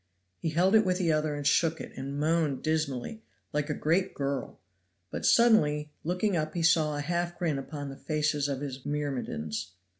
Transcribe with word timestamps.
He 0.39 0.49
held 0.49 0.73
it 0.73 0.83
with 0.83 0.97
the 0.97 1.11
other 1.11 1.35
and 1.35 1.45
shook 1.45 1.79
it, 1.79 1.91
and 1.95 2.17
moaned 2.19 2.63
dismally, 2.63 3.21
like 3.53 3.69
a 3.69 3.75
great 3.75 4.15
girl; 4.15 4.59
but 5.11 5.27
suddenly 5.27 5.91
looking 6.03 6.35
up 6.35 6.55
he 6.55 6.63
saw 6.63 6.97
a 6.97 7.01
half 7.01 7.37
grin 7.37 7.59
upon 7.59 7.89
the 7.89 7.97
faces 7.97 8.47
of 8.47 8.61
his 8.61 8.83
myrmidons. 8.83 9.73